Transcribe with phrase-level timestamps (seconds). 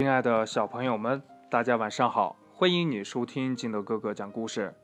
[0.00, 2.34] 亲爱的小朋友们，大家晚上好！
[2.54, 4.74] 欢迎你收听金德哥哥讲故事。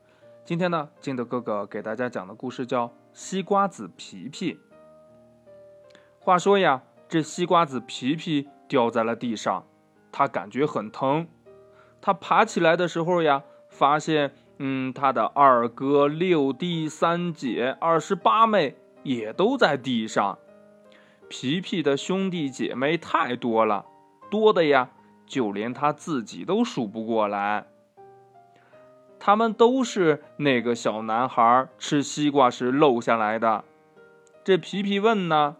[0.45, 4.53] 今天呢，金德哥哥给大家讲的故事叫《西瓜子皮皮》。
[6.19, 9.65] 话说呀，这西瓜子皮皮掉在了地上，
[10.11, 11.27] 他感觉很疼。
[11.99, 20.37] 他爬起来的时候呀，发现，嗯，他的二哥、六弟、三姐、二十八妹也都在地上。
[21.27, 23.83] 皮皮的兄弟姐妹太多了，
[24.29, 24.91] 多的呀，
[25.27, 27.65] 就连他自己都数不过来。
[29.19, 33.63] 他们都是那个小男孩吃西瓜时漏下来的。
[34.43, 35.57] 这皮皮问呢：“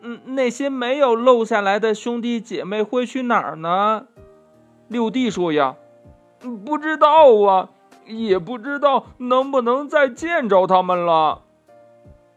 [0.00, 4.06] 嗯，那些没有漏下来的兄弟姐妹会去哪儿呢？”
[4.88, 5.76] 六弟说：“呀，
[6.64, 7.68] 不知道啊，
[8.06, 11.42] 也不知道能不能再见着他们了。”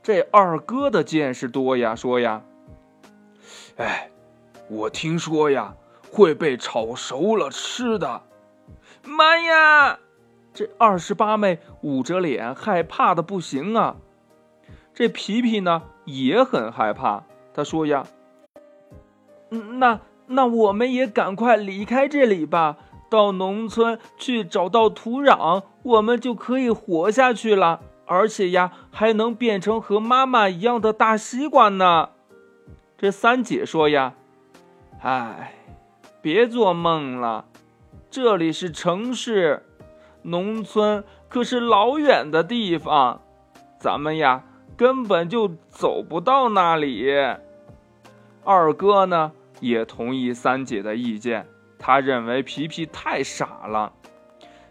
[0.04, 2.41] 这二哥的见识多呀，说呀
[3.77, 4.09] ：“哎，
[4.70, 5.76] 我听说呀，
[6.16, 8.24] 会被炒熟了吃的。”
[9.04, 9.99] 妈呀！
[10.54, 13.98] 这二十八妹捂着脸，害怕的不行啊。
[14.94, 18.07] 这皮皮呢也很害怕，他说呀
[19.52, 22.77] ：“那……”那我们也赶快离开这里吧，
[23.12, 27.82] 到农村去找到土壤，我们就可以活下去了。
[28.07, 32.10] 而且呀，还能变成和妈妈一样的大西瓜呢。
[32.98, 34.16] 这三姐说呀
[35.04, 35.54] ：“哎，
[36.26, 37.45] 别做梦了，
[38.09, 39.62] 这里是城市，
[40.23, 43.21] 农村可是老远的地方，
[43.77, 44.43] 咱们呀
[44.76, 47.05] 根本就走不到那里。”
[48.43, 49.34] 二哥呢？
[49.59, 51.45] 也同意三姐的意见，
[51.77, 53.93] 他认为皮皮太傻了。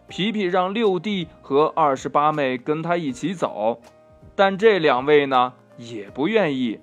[0.08, 3.80] 皮皮让六弟和二十八妹跟他一起走，
[4.34, 6.80] 但这两位呢也不愿意。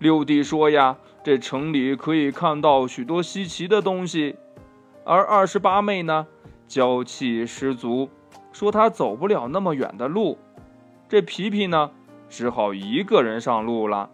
[0.00, 4.36] 六弟说呀，这城里可以看到许多稀奇的东西，
[5.04, 6.26] 而二十八妹呢
[6.66, 8.08] 娇气十足，
[8.52, 10.38] 说她走不了那么远的路。
[11.08, 11.90] 这皮皮呢
[12.28, 14.10] 只好一个人上路了。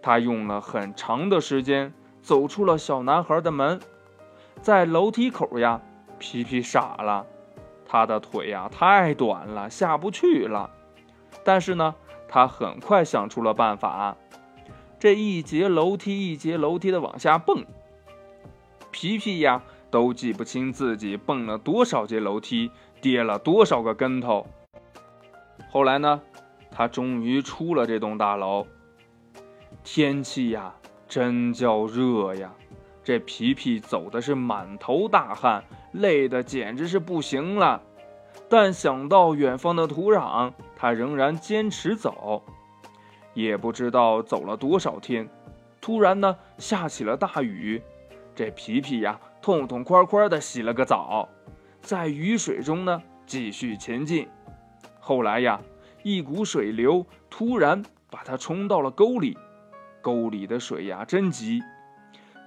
[0.00, 1.92] 他用了很长的时间。
[2.22, 3.80] 走出了小男孩的门，
[4.60, 5.80] 在楼梯口呀，
[6.20, 7.26] 皮皮傻了，
[7.84, 10.70] 他的腿呀太短了，下不去了。
[11.42, 11.96] 但是呢，
[12.28, 14.16] 他很快想出了办法，
[15.02, 17.64] 这一节楼梯一节楼梯的往下蹦。
[18.92, 22.70] 皮皮呀都记不清自己蹦了多少节楼梯，
[23.00, 24.46] 跌了多少个跟头。
[25.72, 26.22] 后来呢，
[26.70, 28.64] 他终于出了这栋大楼。
[29.82, 30.72] 天气呀。
[31.08, 32.54] 真叫热呀！
[33.04, 37.82] 这皮皮走的是满头大汗，累得简直是不行了。
[38.48, 42.44] 但想到远方的土壤，他仍然坚持走。
[43.34, 45.28] 也不知道走了多少天，
[45.80, 47.82] 突然呢下起了大雨。
[48.34, 51.28] 这皮皮呀痛痛快快的洗了个澡，
[51.80, 54.28] 在雨水中呢继续前进。
[55.00, 55.60] 后来呀，
[56.02, 59.36] 一股水流突然把他冲到了沟里。
[60.00, 61.60] 沟里的水呀，真急！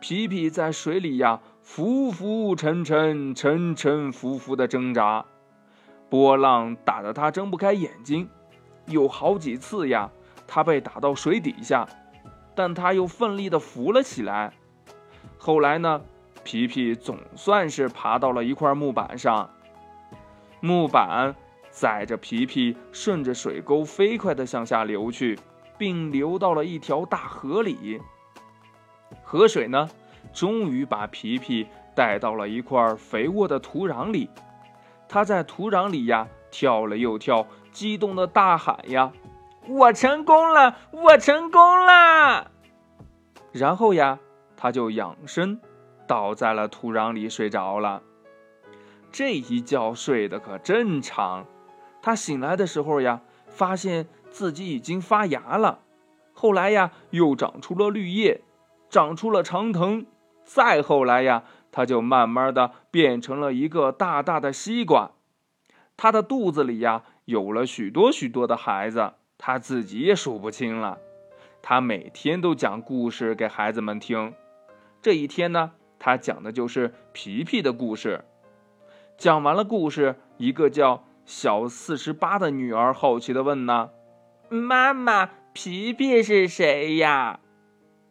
[0.01, 5.25] 皮皮在水里呀，浮浮沉沉、沉沉浮浮的挣扎，
[6.09, 8.29] 波浪打得他睁不开眼睛。
[8.87, 10.11] 有好几次呀，
[10.47, 11.87] 他被打到水底下，
[12.53, 14.53] 但他又奋力地浮了起来。
[15.37, 16.01] 后来呢，
[16.43, 19.49] 皮皮总算是爬到了一块木板上，
[20.59, 21.35] 木板
[21.69, 25.37] 载着皮皮，顺着水沟飞快地向下流去。
[25.77, 27.99] 并流到了一条大河里。
[29.23, 29.89] 河水呢，
[30.33, 34.29] 终于把皮皮带到了一块肥沃的土壤里。
[35.09, 39.11] 他在土壤里呀跳了又跳，激动的大喊呀
[39.67, 40.77] ：“我成功了！
[40.91, 42.51] 我成功了！”
[43.53, 44.19] 然后呀，
[44.55, 45.59] 他就仰身
[46.07, 48.01] 倒在了土壤里睡着了。
[49.11, 51.45] 这一觉睡得可真长。
[52.01, 54.07] 他醒来的时候呀，发现。
[54.35, 55.79] 自己已经发芽了，
[56.33, 58.41] 后来呀，又长出了绿叶，
[58.89, 60.05] 长出了长藤，
[60.43, 65.11] 再后来呀，它就慢慢的变成了一个大大的西瓜。
[65.95, 70.97] 它的肚子里呀，有了许多许多的孩子，他自己也数不清了。
[71.61, 74.33] 他每天都讲故事给孩子们听。
[75.01, 78.23] 这一天呢，他讲的就是皮皮的故事。
[79.17, 83.89] 讲完了故事，一个叫小四十八的女儿好奇的问呢。
[84.49, 87.39] 妈妈，皮皮是谁呀？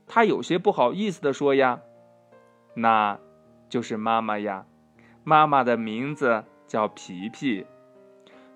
[0.06, 1.80] 他有些不好意思的说呀
[2.74, 3.18] ：“那，
[3.68, 4.66] 就是妈妈呀，
[5.22, 7.66] 妈妈的名字叫皮皮。”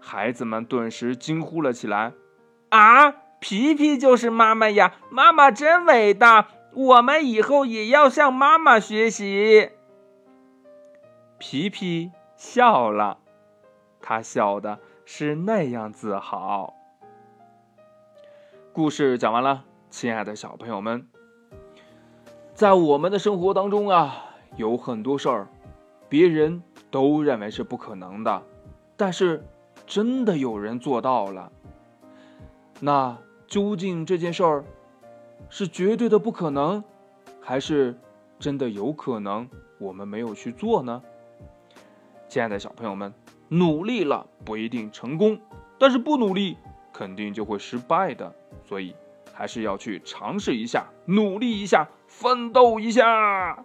[0.01, 2.13] 孩子们顿时惊呼了起来
[2.71, 3.11] ：“啊，
[3.41, 4.95] 皮皮就是妈妈呀！
[5.11, 9.71] 妈妈真伟大，我们以后也要向妈妈学习。”
[11.39, 13.19] 皮皮笑了，
[14.03, 16.75] 他笑的是那样自豪。
[18.73, 21.09] 故事讲完了，亲爱的小朋友们，
[22.55, 24.25] 在我们的生活当中啊，
[24.57, 25.49] 有很多事儿，
[26.09, 28.43] 别人都认为是不可能的，
[28.97, 29.45] 但是
[29.87, 31.51] 真的有人做到了。
[32.81, 34.65] 那究竟这件事儿
[35.49, 36.85] 是绝对的不可能，
[37.41, 37.99] 还是
[38.39, 39.49] 真的有可能？
[39.79, 41.03] 我们没有去做呢？
[42.29, 43.15] 亲爱的小朋友们，
[43.49, 45.41] 努力了不一定成功，
[45.79, 46.57] 但是不努力
[46.93, 48.35] 肯定就会失败的，
[48.65, 48.95] 所以
[49.33, 53.65] 还是要去尝试一下，努力一下，奋斗一下。